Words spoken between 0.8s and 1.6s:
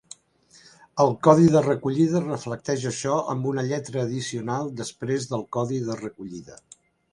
El codi